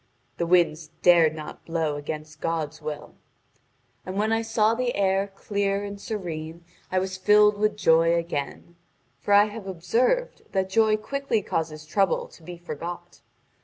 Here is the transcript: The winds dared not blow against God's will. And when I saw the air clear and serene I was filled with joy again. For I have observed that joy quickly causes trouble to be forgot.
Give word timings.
The 0.37 0.47
winds 0.47 0.87
dared 1.03 1.35
not 1.35 1.63
blow 1.63 1.95
against 1.95 2.41
God's 2.41 2.81
will. 2.81 3.13
And 4.03 4.17
when 4.17 4.31
I 4.31 4.41
saw 4.41 4.73
the 4.73 4.95
air 4.95 5.27
clear 5.35 5.83
and 5.83 6.01
serene 6.01 6.65
I 6.91 6.97
was 6.97 7.17
filled 7.17 7.59
with 7.59 7.77
joy 7.77 8.15
again. 8.15 8.77
For 9.19 9.31
I 9.31 9.45
have 9.45 9.67
observed 9.67 10.41
that 10.53 10.71
joy 10.71 10.97
quickly 10.97 11.43
causes 11.43 11.85
trouble 11.85 12.27
to 12.29 12.41
be 12.41 12.57
forgot. 12.57 13.21